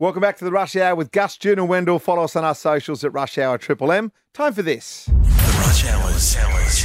Welcome 0.00 0.22
back 0.22 0.36
to 0.38 0.44
the 0.44 0.50
Rush 0.50 0.74
Hour 0.74 0.96
with 0.96 1.12
Gus, 1.12 1.36
Jude 1.36 1.56
and 1.56 1.68
Wendell. 1.68 2.00
Follow 2.00 2.24
us 2.24 2.34
on 2.34 2.44
our 2.44 2.56
socials 2.56 3.04
at 3.04 3.12
Rush 3.12 3.38
Hour 3.38 3.58
Triple 3.58 3.92
M. 3.92 4.10
Time 4.32 4.52
for 4.52 4.62
this. 4.62 5.04
The 5.04 5.12
Rush 5.60 5.86
Hours. 5.86 6.36
Hours. 6.36 6.84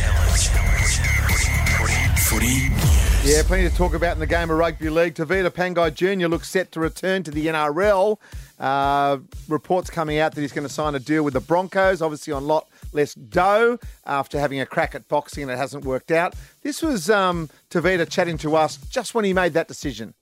Footy 2.19 2.69
news. 2.69 3.25
Yeah, 3.25 3.41
plenty 3.41 3.67
to 3.67 3.75
talk 3.75 3.95
about 3.95 4.13
in 4.13 4.19
the 4.19 4.27
game 4.27 4.51
of 4.51 4.57
rugby 4.59 4.91
league. 4.91 5.15
Tevita 5.15 5.49
Pangai 5.49 5.91
Jr. 5.91 6.27
looks 6.27 6.51
set 6.51 6.71
to 6.73 6.79
return 6.79 7.23
to 7.23 7.31
the 7.31 7.47
NRL. 7.47 8.17
Uh, 8.59 9.17
reports 9.47 9.89
coming 9.89 10.19
out 10.19 10.35
that 10.35 10.41
he's 10.41 10.53
going 10.53 10.67
to 10.67 10.71
sign 10.71 10.93
a 10.93 10.99
deal 10.99 11.23
with 11.23 11.33
the 11.33 11.39
Broncos, 11.39 12.03
obviously 12.03 12.31
on 12.31 12.45
lot 12.45 12.67
less 12.93 13.15
dough 13.15 13.79
after 14.05 14.39
having 14.39 14.59
a 14.59 14.67
crack 14.67 14.93
at 14.93 15.07
boxing 15.07 15.41
and 15.43 15.51
it 15.51 15.57
hasn't 15.57 15.83
worked 15.83 16.11
out. 16.11 16.35
This 16.61 16.83
was 16.83 17.09
um, 17.09 17.49
Tevita 17.71 18.07
chatting 18.07 18.37
to 18.39 18.55
us 18.55 18.77
just 18.77 19.15
when 19.15 19.25
he 19.25 19.33
made 19.33 19.53
that 19.53 19.67
decision. 19.67 20.13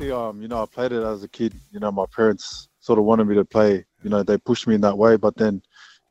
Actually, 0.00 0.12
um, 0.12 0.40
you 0.40 0.46
know, 0.46 0.62
I 0.62 0.66
played 0.66 0.92
it 0.92 1.02
as 1.02 1.24
a 1.24 1.28
kid. 1.28 1.54
You 1.72 1.80
know, 1.80 1.90
my 1.90 2.04
parents 2.14 2.68
sort 2.78 3.00
of 3.00 3.04
wanted 3.04 3.26
me 3.26 3.34
to 3.34 3.44
play. 3.44 3.84
You 4.04 4.10
know, 4.10 4.22
they 4.22 4.38
pushed 4.38 4.68
me 4.68 4.76
in 4.76 4.80
that 4.82 4.96
way. 4.96 5.16
But 5.16 5.36
then 5.36 5.60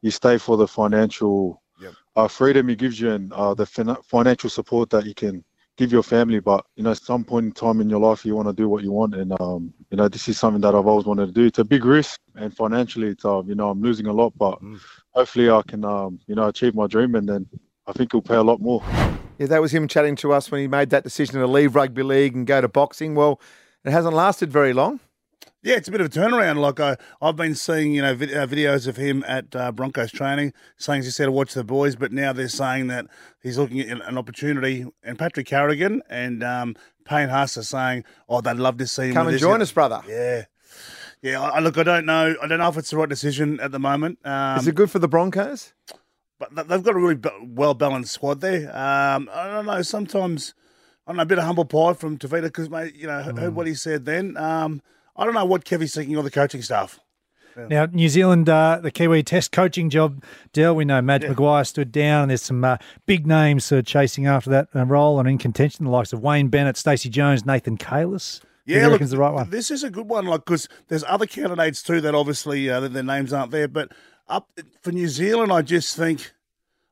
you 0.02 0.12
stay 0.12 0.38
for 0.38 0.58
the 0.58 0.68
financial 0.68 1.62
Yep. 1.80 1.94
uh, 2.18 2.28
freedom 2.28 2.70
it 2.70 2.80
gives 2.80 3.00
you 3.00 3.12
and 3.12 3.32
uh, 3.32 3.54
the 3.54 3.66
fin- 3.66 3.96
financial 4.04 4.50
support 4.50 4.90
that 4.90 5.06
you 5.06 5.14
can 5.14 5.42
give 5.78 5.94
your 5.94 6.04
family. 6.04 6.42
But 6.42 6.66
you 6.76 6.84
know, 6.84 6.92
at 6.92 6.98
some 6.98 7.24
point 7.24 7.46
in 7.46 7.52
time 7.54 7.80
in 7.80 7.90
your 7.90 8.02
life, 8.02 8.26
you 8.26 8.36
want 8.36 8.50
to 8.50 8.54
do 8.54 8.68
what 8.68 8.84
you 8.84 8.92
want, 8.92 9.16
and 9.16 9.32
um, 9.40 9.74
you 9.90 9.96
know, 9.96 10.10
this 10.10 10.28
is 10.28 10.38
something 10.38 10.60
that 10.64 10.76
I've 10.76 10.86
always 10.86 11.06
wanted 11.06 11.28
to 11.28 11.32
do. 11.32 11.46
It's 11.46 11.60
a 11.60 11.64
big 11.64 11.86
risk, 11.86 12.20
and 12.36 12.54
financially, 12.54 13.08
it's 13.08 13.24
uh, 13.24 13.42
you 13.46 13.56
know, 13.56 13.70
I'm 13.70 13.82
losing 13.82 14.08
a 14.08 14.14
lot, 14.14 14.34
but 14.38 14.62
Mm. 14.62 14.82
hopefully, 15.12 15.50
I 15.50 15.62
can 15.66 15.86
um, 15.86 16.20
you 16.28 16.36
know, 16.36 16.50
achieve 16.50 16.76
my 16.76 16.88
dream, 16.88 17.16
and 17.16 17.30
then 17.30 17.48
I 17.88 17.94
think 17.94 18.10
it'll 18.10 18.22
pay 18.22 18.36
a 18.36 18.44
lot 18.44 18.60
more. 18.60 18.84
Yeah, 19.40 19.48
that 19.48 19.62
was 19.62 19.74
him 19.74 19.88
chatting 19.88 20.18
to 20.18 20.34
us 20.34 20.52
when 20.52 20.60
he 20.60 20.68
made 20.68 20.90
that 20.90 21.06
decision 21.06 21.36
to 21.40 21.48
leave 21.48 21.74
rugby 21.74 22.04
league 22.04 22.36
and 22.36 22.46
go 22.46 22.60
to 22.60 22.68
boxing. 22.68 23.16
Well, 23.16 23.40
it 23.88 23.92
hasn't 23.92 24.14
lasted 24.14 24.52
very 24.52 24.74
long. 24.74 25.00
Yeah, 25.64 25.76
it's 25.76 25.88
a 25.88 25.92
bit 25.92 26.02
of 26.02 26.08
a 26.08 26.10
turnaround. 26.10 26.58
Like 26.58 26.80
I, 26.80 26.96
I've 27.22 27.36
been 27.36 27.56
seeing, 27.56 27.92
you 27.94 28.02
know, 28.02 28.14
vid- 28.16 28.34
uh, 28.34 28.46
videos 28.48 28.88
of 28.88 28.96
him 28.96 29.24
at 29.28 29.54
uh, 29.56 29.72
Broncos 29.72 30.12
training, 30.12 30.54
saying 30.78 31.02
he 31.04 31.10
said 31.10 31.26
to 31.26 31.32
watch 31.32 31.54
the 31.56 31.64
boys, 31.64 31.96
but 31.96 32.12
now 32.12 32.32
they're 32.32 32.48
saying 32.48 32.88
that 32.88 33.08
he's 33.42 33.58
looking 33.58 33.80
at 33.82 34.02
an 34.08 34.18
opportunity. 34.18 34.86
And 35.04 35.18
Patrick 35.18 35.48
Carrigan 35.48 36.04
and 36.10 36.44
um, 36.44 36.76
Payne 37.06 37.30
Haas 37.30 37.58
are 37.58 37.64
saying, 37.64 38.04
oh, 38.30 38.40
they'd 38.40 38.56
love 38.58 38.78
to 38.78 38.88
see 38.88 39.08
him. 39.08 39.14
Come 39.14 39.28
and 39.28 39.38
join 39.40 39.62
us, 39.62 39.72
brother. 39.72 40.02
Yeah, 40.08 40.46
yeah. 41.22 41.42
I, 41.42 41.50
I- 41.58 41.60
look, 41.60 41.78
I 41.78 41.84
don't 41.84 42.06
know. 42.06 42.36
I 42.42 42.48
don't 42.48 42.60
know 42.60 42.70
if 42.70 42.78
it's 42.78 42.92
the 42.92 42.98
right 42.98 43.10
decision 43.10 43.60
at 43.60 43.72
the 43.72 43.80
moment. 43.80 44.20
Um, 44.26 44.60
Is 44.60 44.68
it 44.68 44.76
good 44.76 44.92
for 44.92 45.00
the 45.00 45.08
Broncos? 45.10 45.74
but 46.40 46.54
th- 46.56 46.68
they've 46.68 46.84
got 46.84 46.96
a 46.96 47.00
really 47.00 47.16
b- 47.16 47.30
well 47.42 47.74
balanced 47.74 48.14
squad 48.14 48.42
there. 48.42 48.70
Um, 48.78 49.28
I 49.34 49.48
don't 49.48 49.66
know. 49.66 49.82
Sometimes 49.82 50.54
I 51.08 51.12
don't 51.12 51.18
know 51.18 51.24
a 51.24 51.26
bit 51.26 51.38
of 51.38 51.46
humble 51.46 51.64
pie 51.66 51.94
from 51.94 52.18
Tevita 52.18 52.44
because 52.44 52.70
mate, 52.70 52.94
you 52.96 53.08
know, 53.08 53.14
Mm. 53.26 53.40
heard 53.40 53.56
what 53.56 53.66
he 53.66 53.74
said 53.76 54.04
then. 54.06 54.36
Um, 54.36 54.82
I 55.16 55.24
don't 55.26 55.34
know 55.34 55.46
what 55.46 55.64
Kevy's 55.64 55.96
thinking 55.96 56.18
of 56.18 56.26
the 56.26 56.32
coaching 56.32 56.62
staff. 56.62 57.00
Now, 57.70 57.88
New 57.92 58.08
Zealand, 58.08 58.48
uh, 58.48 58.80
the 58.84 58.92
Kiwi 58.92 59.24
Test 59.24 59.52
coaching 59.52 59.90
job, 59.90 60.24
Dell, 60.54 60.76
we 60.76 60.86
know 60.86 61.02
Madge 61.02 61.24
Maguire 61.24 61.64
stood 61.64 61.92
down, 61.92 62.24
and 62.24 62.30
there's 62.30 62.44
some 62.44 62.64
uh, 62.64 62.78
big 63.08 63.26
names 63.26 63.72
uh, 63.72 63.82
chasing 63.82 64.28
after 64.28 64.52
that 64.52 64.68
uh, 64.76 64.86
role 64.86 65.20
and 65.20 65.28
in 65.28 65.40
contention, 65.40 65.86
the 65.86 65.90
likes 65.90 66.14
of 66.14 66.22
Wayne 66.22 66.50
Bennett, 66.50 66.78
Stacey 66.78 67.10
Jones, 67.10 67.48
Nathan 67.48 67.76
Cayless. 67.76 68.42
Yeah, 68.68 68.86
look, 68.88 69.02
the 69.02 69.18
right 69.18 69.34
one? 69.34 69.50
This 69.50 69.72
is 69.72 69.84
a 69.84 69.90
good 69.90 70.08
one, 70.08 70.28
like 70.28 70.46
because 70.46 70.68
there's 70.90 71.04
other 71.08 71.26
candidates 71.26 71.82
too 71.82 72.00
that 72.02 72.14
obviously 72.14 72.70
uh, 72.70 72.82
that 72.82 72.94
their 72.94 73.02
names 73.02 73.34
aren't 73.34 73.50
there. 73.52 73.68
But 73.68 73.92
up 74.28 74.52
for 74.84 74.92
New 74.92 75.08
Zealand, 75.08 75.52
I 75.52 75.64
just 75.64 75.96
think, 75.96 76.34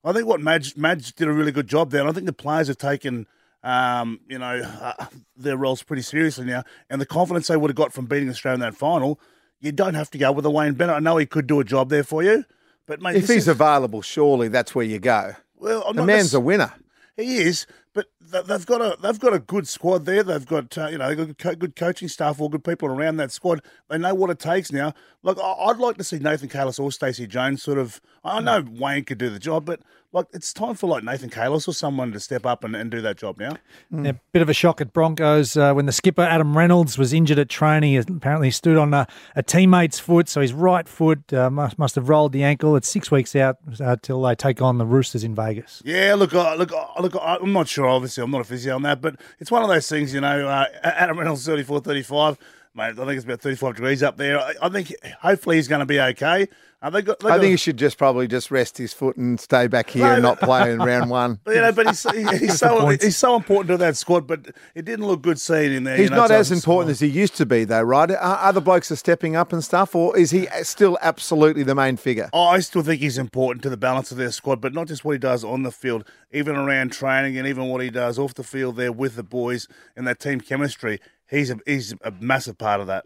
I 0.04 0.14
think 0.14 0.26
what 0.26 0.42
Madge, 0.42 0.76
Madge 0.78 1.14
did 1.14 1.28
a 1.28 1.34
really 1.34 1.52
good 1.52 1.68
job 1.68 1.92
there. 1.92 2.00
And 2.02 2.10
I 2.10 2.14
think 2.14 2.26
the 2.26 2.34
players 2.34 2.70
have 2.70 2.78
taken, 2.78 3.28
um, 3.66 4.20
you 4.30 4.38
know, 4.40 4.62
uh, 4.64 5.06
their 5.36 5.58
roles 5.58 5.84
pretty 5.84 6.04
seriously 6.04 6.46
now, 6.46 6.64
and 6.90 7.02
the 7.02 7.06
confidence 7.06 7.48
they 7.48 7.58
would 7.58 7.70
have 7.70 7.76
got 7.76 7.92
from 7.92 8.06
beating 8.06 8.30
Australia 8.30 8.56
in 8.56 8.60
that 8.62 8.76
final. 8.76 9.20
You 9.60 9.72
don't 9.72 9.96
have 9.96 10.10
to 10.12 10.18
go 10.18 10.32
with 10.32 10.46
a 10.46 10.50
Wayne 10.52 10.74
Bennett. 10.76 10.96
I 10.96 11.00
know 11.00 11.18
he 11.18 11.26
could 11.26 11.48
do 11.48 11.60
a 11.60 11.64
job 11.64 11.90
there 11.90 12.04
for 12.04 12.22
you, 12.24 12.46
but 12.86 13.02
mate, 13.02 13.16
If 13.16 13.24
he's 13.28 13.38
is, 13.44 13.48
available, 13.48 14.02
surely 14.02 14.48
that's 14.48 14.76
where 14.76 14.86
you 14.86 15.00
go. 15.00 15.34
well, 15.58 15.84
I'm 15.88 15.96
The 15.96 16.06
man's 16.06 16.34
a 16.34 16.40
winner. 16.40 16.72
he 17.18 17.38
is, 17.40 17.66
but 17.96 18.08
they've 18.48 18.66
got 18.66 18.82
a 18.82 18.98
they've 19.02 19.20
got 19.20 19.34
a 19.34 19.40
good 19.40 19.68
squad 19.68 20.06
there. 20.06 20.22
They've 20.22 20.46
got 20.46 20.78
uh, 20.78 20.88
you 20.88 20.98
know 20.98 21.08
they've 21.16 21.26
got 21.28 21.38
good, 21.38 21.60
good 21.60 21.76
coaching 21.76 22.08
staff, 22.10 22.40
all 22.42 22.50
good 22.50 22.64
people 22.64 22.90
around 22.90 23.18
that 23.18 23.32
squad. 23.32 23.62
They 23.90 23.98
know 23.98 24.14
what 24.14 24.30
it 24.30 24.38
takes 24.40 24.72
now. 24.72 24.94
Look, 25.24 25.40
I- 25.42 25.54
I'd 25.70 25.78
like 25.78 25.98
to 25.98 26.04
see 26.04 26.20
Nathan 26.20 26.50
Cayless 26.50 26.80
or 26.80 26.92
Stacey 26.92 27.26
Jones 27.26 27.64
sort 27.64 27.78
of. 27.80 28.02
I 28.24 28.42
know 28.42 28.64
Wayne 28.70 29.06
could 29.06 29.18
do 29.18 29.30
the 29.30 29.40
job, 29.40 29.66
but 29.66 29.80
like 30.12 30.26
it's 30.34 30.52
time 30.54 30.76
for 30.76 30.88
like 30.88 31.04
Nathan 31.04 31.30
Cayless 31.30 31.68
or 31.68 31.74
someone 31.74 32.12
to 32.14 32.20
step 32.20 32.46
up 32.46 32.64
and, 32.64 32.76
and 32.76 32.90
do 32.92 33.02
that 33.02 33.18
job 33.18 33.38
now. 33.40 33.56
Yeah, 33.92 34.14
bit 34.32 34.42
of 34.42 34.50
a 34.50 34.54
shock 34.54 34.82
at 34.82 34.94
Broncos 34.94 35.56
uh, 35.58 35.74
when 35.74 35.86
the 35.86 35.92
skipper 35.92 36.22
Adam 36.24 36.58
Reynolds 36.58 36.98
was 36.98 37.14
injured 37.14 37.38
at 37.40 37.50
training. 37.50 37.92
He 37.92 37.98
apparently 37.98 38.50
stood 38.52 38.78
on 38.78 38.94
a, 38.94 39.08
a 39.36 39.44
teammate's 39.44 40.00
foot, 40.00 40.28
so 40.30 40.42
his 40.42 40.54
right 40.54 40.88
foot 40.88 41.32
uh, 41.34 41.50
must, 41.50 41.78
must 41.78 41.96
have 41.96 42.10
rolled 42.10 42.32
the 42.32 42.44
ankle. 42.44 42.76
It's 42.76 42.88
six 42.90 43.12
weeks 43.12 43.36
out 43.36 43.58
uh, 43.80 43.98
till 44.02 44.22
they 44.22 44.36
take 44.36 44.62
on 44.62 44.78
the 44.80 44.86
Roosters 44.86 45.24
in 45.24 45.36
Vegas. 45.36 45.82
Yeah, 45.86 46.16
look, 46.16 46.34
uh, 46.34 46.56
look, 46.56 46.72
uh, 46.72 46.88
look. 47.00 47.16
I'm 47.22 47.54
not 47.54 47.68
sure. 47.68 47.85
Obviously, 47.88 48.24
I'm 48.24 48.32
not 48.32 48.42
a 48.42 48.46
physio 48.46 48.76
on 48.76 48.82
that, 48.84 49.02
but 49.02 49.16
it's 49.40 49.52
one 49.52 49.64
of 49.64 49.70
those 49.70 49.88
things. 49.88 50.14
You 50.14 50.22
know, 50.22 50.48
uh, 50.48 50.66
Adam 50.84 51.18
Reynolds, 51.18 51.46
34, 51.46 51.80
35. 51.82 52.38
Mate, 52.76 52.90
I 53.00 53.06
think 53.06 53.12
it's 53.12 53.24
about 53.24 53.40
35 53.42 53.76
degrees 53.76 54.04
up 54.04 54.18
there. 54.18 54.38
I, 54.40 54.54
I 54.64 54.70
think 54.70 54.94
hopefully 55.22 55.56
he's 55.56 55.70
going 55.70 55.80
to 55.80 55.86
be 55.86 56.00
okay. 56.00 56.48
Uh, 56.82 56.90
they 56.90 57.02
got, 57.02 57.18
they 57.20 57.30
I 57.30 57.32
got 57.38 57.40
think 57.40 57.52
he 57.52 57.58
should 57.58 57.78
just 57.78 57.98
probably 57.98 58.28
just 58.28 58.52
rest 58.52 58.78
his 58.78 58.94
foot 58.94 59.16
and 59.16 59.40
stay 59.40 59.66
back 59.68 59.90
here 59.90 60.06
and 60.06 60.22
not 60.22 60.40
play 60.42 60.72
in 60.72 60.80
round 60.80 61.10
one. 61.10 61.40
But, 61.46 61.52
you 61.56 61.62
know, 61.62 61.72
but 61.72 61.88
he's, 61.88 62.04
he- 62.12 62.38
he's 62.38 62.60
so 62.60 62.90
he's 62.90 63.16
so 63.18 63.36
important 63.38 63.70
to 63.70 63.78
that 63.78 63.96
squad. 63.96 64.28
But 64.28 64.48
it 64.76 64.84
didn't 64.84 65.08
look 65.08 65.22
good 65.22 65.40
seeing 65.40 65.72
him 65.72 65.86
there. 65.86 65.96
He's 65.96 66.06
you 66.06 66.10
know, 66.10 66.18
not 66.18 66.32
as 66.32 66.52
it's- 66.52 66.62
important 66.64 66.92
as 66.92 67.00
he 67.00 67.08
used 67.08 67.36
to 67.38 67.46
be, 67.46 67.64
though, 67.64 67.82
right? 67.82 68.12
Are 68.12 68.38
other 68.40 68.60
blokes 68.62 68.92
are 68.92 68.98
stepping 68.98 69.38
up 69.38 69.54
and 69.54 69.64
stuff, 69.64 69.96
or 69.96 70.16
is 70.18 70.32
he 70.32 70.48
still 70.64 70.98
absolutely 71.02 71.64
the 71.64 71.76
main 71.76 71.96
figure? 71.96 72.30
Oh, 72.34 72.44
I 72.44 72.60
still 72.60 72.84
think 72.84 73.02
he's 73.02 73.18
important 73.18 73.64
to 73.64 73.70
the 73.70 73.78
balance 73.78 74.12
of 74.12 74.18
their 74.18 74.32
squad, 74.32 74.60
but 74.60 74.74
not 74.74 74.88
just 74.88 75.06
what 75.06 75.14
he 75.14 75.18
does 75.20 75.46
on 75.46 75.64
the 75.64 75.72
field, 75.72 76.04
even 76.34 76.56
around 76.58 76.92
training 76.92 77.38
and 77.38 77.48
even 77.48 77.68
what 77.68 77.82
he 77.82 77.90
does 77.90 78.20
off 78.20 78.34
the 78.34 78.44
field 78.44 78.76
there 78.76 78.92
with 78.92 79.16
the 79.16 79.24
boys 79.24 79.68
and 79.96 80.06
that 80.08 80.20
team 80.20 80.42
chemistry. 80.42 81.00
He's 81.30 81.50
a, 81.50 81.58
he's 81.66 81.94
a 82.04 82.12
massive 82.20 82.58
part 82.58 82.82
of 82.82 82.88
that. 82.88 83.06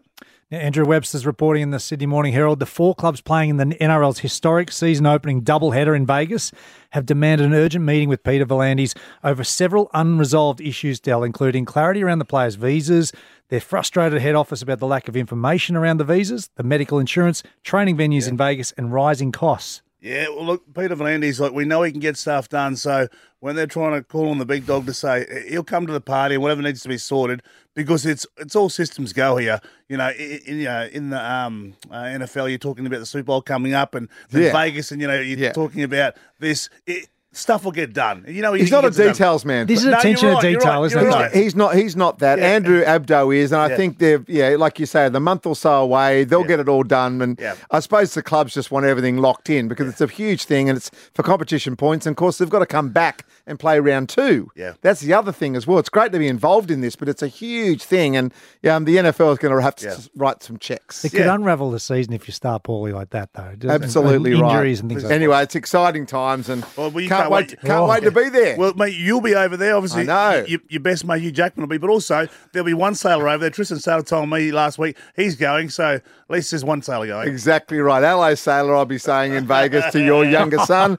Now, 0.50 0.58
Andrew 0.58 0.84
Webster's 0.84 1.24
reporting 1.24 1.62
in 1.62 1.70
the 1.70 1.78
Sydney 1.78 2.06
Morning 2.06 2.32
Herald 2.32 2.58
the 2.58 2.66
four 2.66 2.94
clubs 2.94 3.20
playing 3.20 3.50
in 3.50 3.56
the 3.56 3.66
NRL's 3.66 4.18
historic 4.18 4.72
season 4.72 5.06
opening 5.06 5.42
doubleheader 5.42 5.94
in 5.94 6.04
Vegas 6.04 6.50
have 6.90 7.06
demanded 7.06 7.46
an 7.46 7.54
urgent 7.54 7.84
meeting 7.84 8.08
with 8.08 8.24
Peter 8.24 8.44
V'landys 8.44 8.96
over 9.22 9.44
several 9.44 9.88
unresolved 9.94 10.60
issues, 10.60 10.98
Dell, 10.98 11.22
including 11.22 11.64
clarity 11.64 12.02
around 12.02 12.18
the 12.18 12.24
players' 12.24 12.56
visas, 12.56 13.12
their 13.48 13.60
frustrated 13.60 14.20
head 14.20 14.34
office 14.34 14.60
about 14.60 14.80
the 14.80 14.86
lack 14.86 15.06
of 15.06 15.16
information 15.16 15.76
around 15.76 15.98
the 15.98 16.04
visas, 16.04 16.50
the 16.56 16.64
medical 16.64 16.98
insurance, 16.98 17.44
training 17.62 17.96
venues 17.96 18.28
in 18.28 18.36
Vegas, 18.36 18.72
and 18.72 18.92
rising 18.92 19.30
costs. 19.30 19.82
Yeah, 20.00 20.28
well, 20.30 20.46
look, 20.46 20.74
Peter 20.74 20.96
V'landys, 20.96 21.40
like 21.40 21.52
we 21.52 21.66
know 21.66 21.82
he 21.82 21.90
can 21.90 22.00
get 22.00 22.16
stuff 22.16 22.48
done. 22.48 22.74
So 22.76 23.06
when 23.40 23.54
they're 23.54 23.66
trying 23.66 23.92
to 23.92 24.02
call 24.02 24.30
on 24.30 24.38
the 24.38 24.46
big 24.46 24.64
dog 24.66 24.86
to 24.86 24.94
say 24.94 25.44
he'll 25.48 25.62
come 25.62 25.86
to 25.86 25.92
the 25.92 26.00
party 26.00 26.36
and 26.36 26.42
whatever 26.42 26.62
needs 26.62 26.80
to 26.82 26.88
be 26.88 26.96
sorted, 26.96 27.42
because 27.74 28.06
it's 28.06 28.26
it's 28.38 28.56
all 28.56 28.70
systems 28.70 29.12
go 29.12 29.36
here. 29.36 29.60
You 29.88 29.98
know, 29.98 30.08
in, 30.10 30.40
in, 30.46 30.56
you 30.58 30.64
know, 30.64 30.88
in 30.90 31.10
the 31.10 31.30
um, 31.32 31.74
uh, 31.90 31.96
NFL, 32.04 32.48
you're 32.48 32.56
talking 32.58 32.86
about 32.86 33.00
the 33.00 33.06
Super 33.06 33.24
Bowl 33.24 33.42
coming 33.42 33.74
up, 33.74 33.94
and 33.94 34.08
then 34.30 34.42
Yeah. 34.44 34.52
Vegas, 34.52 34.90
and 34.90 35.02
you 35.02 35.06
know, 35.06 35.20
you're 35.20 35.38
Yeah. 35.38 35.52
talking 35.52 35.82
about 35.82 36.14
this. 36.38 36.70
It, 36.86 37.08
stuff 37.32 37.64
will 37.64 37.70
get 37.72 37.92
done. 37.92 38.24
You 38.26 38.42
know, 38.42 38.52
he- 38.54 38.62
He's 38.62 38.70
not 38.72 38.84
a 38.84 38.88
gets 38.88 38.96
done. 38.96 39.06
details 39.08 39.44
man. 39.44 39.66
This 39.66 39.80
is 39.80 39.86
No, 39.86 39.98
attention 39.98 40.28
right, 40.30 40.40
to 40.42 40.52
detail, 40.52 40.80
right, 40.80 40.86
isn't 40.86 41.00
you're 41.00 41.10
it? 41.10 41.14
right. 41.14 41.32
He's 41.32 41.54
not. 41.54 41.74
He's 41.76 41.94
not 41.96 42.18
that. 42.18 42.38
Yeah. 42.38 42.46
Andrew 42.46 42.82
Abdo 42.84 43.34
is, 43.36 43.52
and 43.52 43.60
I 43.60 43.68
Yeah. 43.68 43.76
think 43.76 43.98
they're 43.98 44.24
yeah, 44.26 44.56
like 44.58 44.80
you 44.80 44.86
say, 44.86 45.08
the 45.08 45.20
month 45.20 45.46
or 45.46 45.54
so 45.54 45.74
away, 45.82 46.24
they'll 46.24 46.40
Yeah. 46.42 46.46
get 46.48 46.60
it 46.60 46.68
all 46.68 46.82
done. 46.82 47.22
And 47.22 47.38
Yeah. 47.40 47.54
I 47.70 47.78
suppose 47.80 48.14
the 48.14 48.22
clubs 48.22 48.52
just 48.52 48.70
want 48.72 48.84
everything 48.86 49.18
locked 49.18 49.48
in 49.48 49.68
because 49.68 49.88
it's 49.88 50.00
a 50.00 50.06
huge 50.08 50.44
thing, 50.44 50.68
and 50.68 50.76
it's 50.76 50.90
for 51.14 51.22
competition 51.22 51.76
points. 51.76 52.04
And 52.06 52.14
of 52.14 52.16
course, 52.16 52.38
they've 52.38 52.50
got 52.50 52.58
to 52.60 52.66
come 52.66 52.88
back 52.90 53.24
and 53.46 53.58
play 53.58 53.78
round 53.80 54.08
two. 54.08 54.48
Yeah. 54.56 54.72
that's 54.82 55.00
the 55.00 55.12
other 55.14 55.32
thing 55.32 55.54
as 55.56 55.66
well. 55.66 55.78
It's 55.78 55.88
great 55.88 56.12
to 56.12 56.18
be 56.18 56.26
involved 56.28 56.70
in 56.70 56.80
this, 56.80 56.96
but 56.96 57.08
it's 57.08 57.22
a 57.22 57.26
huge 57.28 57.82
thing, 57.84 58.16
and 58.16 58.32
um, 58.68 58.84
the 58.84 58.96
NFL 58.98 59.32
is 59.32 59.38
going 59.38 59.54
to 59.54 59.62
have 59.62 59.76
to 59.76 59.86
Yeah. 59.86 59.94
write 60.16 60.42
some 60.42 60.58
checks. 60.58 61.04
It 61.04 61.10
could 61.10 61.20
Yeah. 61.26 61.34
unravel 61.34 61.70
the 61.70 61.80
season 61.80 62.12
if 62.12 62.26
you 62.28 62.32
start 62.32 62.64
poorly 62.64 62.92
like 62.92 63.10
that, 63.10 63.30
though. 63.34 63.52
Just- 63.58 63.64
and- 63.74 63.84
Absolutely 63.84 64.32
and 64.32 64.40
right. 64.42 64.50
Injuries 64.52 64.80
and 64.80 64.88
things 64.88 65.02
like 65.04 65.08
that. 65.10 65.14
Anyway, 65.14 65.42
it's 65.42 65.54
exciting 65.54 66.06
times, 66.06 66.48
and 66.48 66.64
Well, 66.76 66.90
well, 66.90 67.00
you 67.02 67.08
can't, 67.28 67.30
can't 67.30 67.30
wait. 67.32 67.50
wait- 67.50 67.60
Can't 67.60 67.72
Oh. 67.80 67.88
wait 67.88 68.02
to 68.04 68.10
be 68.10 68.20
oh. 68.20 68.30
there. 68.30 68.56
Well, 68.56 68.74
mate, 68.74 68.94
you'll 68.94 69.20
be 69.20 69.34
over 69.34 69.56
there. 69.56 69.76
Obviously, 69.76 70.02
I 70.02 70.04
know. 70.40 70.44
y- 70.48 70.58
your 70.68 70.80
best 70.80 71.04
mate 71.04 71.22
Hugh 71.22 71.32
Jackman 71.32 71.62
will 71.62 71.68
be, 71.70 71.78
but 71.78 71.90
also 71.90 72.26
there'll 72.52 72.66
be 72.66 72.74
one 72.74 72.94
sailor 72.94 73.28
over 73.28 73.38
there. 73.38 73.50
Tristan 73.50 73.78
Sailor 73.78 74.02
told 74.02 74.28
me 74.28 74.50
last 74.52 74.78
week 74.78 74.96
he's 75.16 75.36
going, 75.36 75.68
so 75.70 75.94
at 75.94 76.02
least 76.28 76.50
there's 76.50 76.64
one 76.64 76.82
sailor 76.82 77.06
going. 77.06 77.28
exactly 77.28 77.78
right. 77.78 78.02
Hello, 78.02 78.34
sailor. 78.34 78.74
I'll 78.76 78.84
be 78.84 78.98
saying 78.98 79.34
in 79.34 79.46
Vegas 79.46 79.92
to 79.92 80.02
your 80.02 80.24
younger 80.26 80.58
son. 80.60 80.96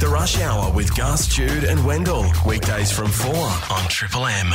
The 0.00 0.08
Rush 0.08 0.40
Hour 0.40 0.72
with 0.72 0.96
Gus, 0.96 1.26
Jude, 1.26 1.64
and 1.64 1.84
Wendell. 1.84 2.24
Weekdays 2.46 2.90
from 2.90 3.08
4 3.08 3.34
on 3.34 3.88
Triple 3.88 4.26
M. 4.26 4.54